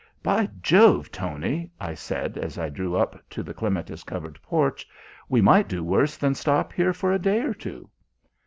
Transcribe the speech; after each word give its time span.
"By 0.23 0.49
Jove, 0.63 1.11
Tony!" 1.11 1.69
I 1.79 1.93
said, 1.93 2.35
as 2.35 2.57
I 2.57 2.69
drew 2.69 2.95
up 2.95 3.21
to 3.29 3.43
the 3.43 3.53
clematis 3.53 4.03
covered 4.03 4.41
porch, 4.41 4.87
"we 5.29 5.41
might 5.41 5.67
do 5.67 5.83
worse 5.83 6.17
than 6.17 6.33
stop 6.33 6.73
here 6.73 6.91
for 6.91 7.11
a 7.13 7.19
day 7.19 7.41
or 7.41 7.53
two." 7.53 7.87